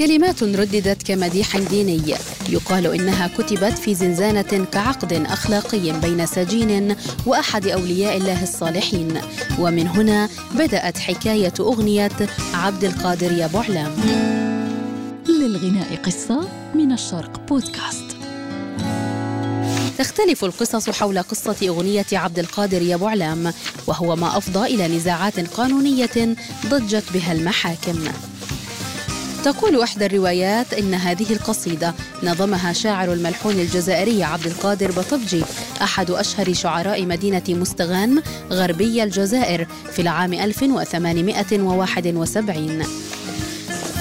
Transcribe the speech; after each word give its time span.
كلمات 0.00 0.42
رددت 0.42 1.02
كمديح 1.02 1.58
ديني. 1.58 2.14
يقال 2.48 2.86
إنها 2.86 3.30
كتبت 3.38 3.78
في 3.78 3.94
زنزانة 3.94 4.66
كعقد 4.72 5.12
أخلاقي 5.12 6.00
بين 6.00 6.26
سجين 6.26 6.96
وأحد 7.26 7.66
أولياء 7.66 8.16
الله 8.16 8.42
الصالحين. 8.42 9.20
ومن 9.58 9.86
هنا 9.86 10.28
بدأت 10.54 10.98
حكاية 10.98 11.52
أغنية 11.60 12.10
عبد 12.54 12.84
القادر 12.84 13.32
يا 13.32 13.46
بعلام 13.46 13.92
للغناء 15.28 15.96
قصة 16.04 16.48
من 16.74 16.92
الشرق 16.92 17.40
بودكاست. 17.48 18.04
تختلف 19.98 20.44
القصص 20.44 20.90
حول 20.90 21.22
قصة 21.22 21.56
أغنية 21.68 22.06
عبد 22.12 22.38
القادر 22.38 22.82
يا 22.82 22.96
بعلام 22.96 23.52
وهو 23.86 24.16
ما 24.16 24.36
أفضى 24.36 24.74
إلى 24.74 24.96
نزاعات 24.96 25.40
قانونية 25.40 26.36
ضجت 26.66 27.04
بها 27.14 27.32
المحاكم. 27.32 27.98
تقول 29.44 29.82
إحدى 29.82 30.06
الروايات 30.06 30.74
إن 30.74 30.94
هذه 30.94 31.32
القصيدة 31.32 31.94
نظمها 32.22 32.72
شاعر 32.72 33.12
الملحون 33.12 33.52
الجزائري 33.52 34.24
عبد 34.24 34.46
القادر 34.46 34.90
بطبجي 34.90 35.44
أحد 35.82 36.10
أشهر 36.10 36.52
شعراء 36.52 37.06
مدينة 37.06 37.42
مستغان 37.48 38.22
غربي 38.50 39.02
الجزائر 39.02 39.66
في 39.92 40.02
العام 40.02 40.32
1871 40.32 42.82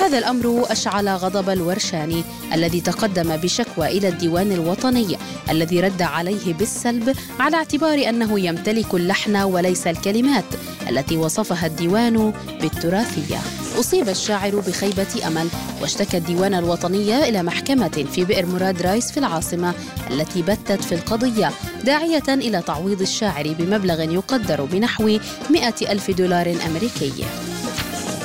هذا 0.00 0.18
الأمر 0.18 0.64
أشعل 0.68 1.08
غضب 1.08 1.50
الورشاني 1.50 2.24
الذي 2.52 2.80
تقدم 2.80 3.36
بشكوى 3.36 3.86
إلى 3.86 4.08
الديوان 4.08 4.52
الوطني 4.52 5.16
الذي 5.50 5.80
رد 5.80 6.02
عليه 6.02 6.54
بالسلب 6.54 7.16
على 7.40 7.56
اعتبار 7.56 8.08
أنه 8.08 8.40
يمتلك 8.40 8.94
اللحن 8.94 9.36
وليس 9.36 9.86
الكلمات 9.86 10.44
التي 10.90 11.16
وصفها 11.16 11.66
الديوان 11.66 12.32
بالتراثية. 12.60 13.65
أصيب 13.80 14.08
الشاعر 14.08 14.60
بخيبة 14.60 15.26
أمل 15.26 15.48
واشتكى 15.80 16.16
الديوان 16.16 16.54
الوطني 16.54 17.28
إلى 17.28 17.42
محكمة 17.42 18.06
في 18.12 18.24
بئر 18.24 18.46
مراد 18.46 18.82
رايس 18.82 19.12
في 19.12 19.18
العاصمة 19.18 19.74
التي 20.10 20.42
بتت 20.42 20.84
في 20.84 20.94
القضية 20.94 21.50
داعية 21.84 22.28
إلى 22.28 22.62
تعويض 22.62 23.00
الشاعر 23.00 23.54
بمبلغ 23.58 24.00
يقدر 24.00 24.64
بنحو 24.64 25.18
100 25.50 25.74
ألف 25.82 26.10
دولار 26.10 26.56
أمريكي. 26.66 27.24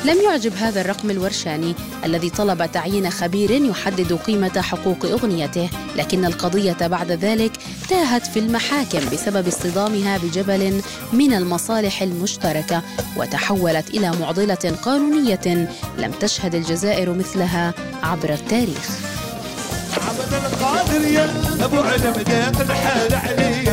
لم 0.05 0.21
يعجب 0.21 0.53
هذا 0.55 0.81
الرقم 0.81 1.09
الورشاني 1.11 1.75
الذي 2.05 2.29
طلب 2.29 2.71
تعيين 2.71 3.09
خبير 3.09 3.51
يحدد 3.51 4.13
قيمة 4.13 4.61
حقوق 4.61 5.05
أغنيته 5.05 5.69
لكن 5.95 6.25
القضية 6.25 6.87
بعد 6.87 7.11
ذلك 7.11 7.51
تاهت 7.89 8.27
في 8.27 8.39
المحاكم 8.39 8.99
بسبب 9.13 9.47
اصطدامها 9.47 10.17
بجبل 10.17 10.81
من 11.13 11.33
المصالح 11.33 12.01
المشتركة 12.01 12.81
وتحولت 13.17 13.89
إلى 13.89 14.11
معضلة 14.19 14.75
قانونية 14.83 15.67
لم 15.97 16.11
تشهد 16.19 16.55
الجزائر 16.55 17.13
مثلها 17.13 17.73
عبر 18.03 18.33
التاريخ. 18.33 18.89
عبد 20.07 20.33
القادر 20.33 21.07
يا 21.07 21.29
أبو 21.65 21.79
علم 21.79 22.13
ذاق 22.29 22.61
الحال 22.61 23.13
عليا. 23.13 23.70